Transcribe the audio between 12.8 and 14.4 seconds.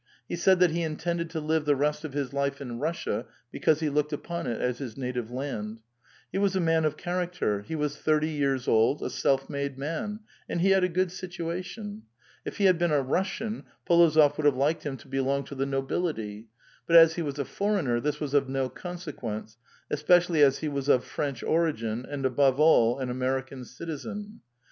a Russian, P61ozof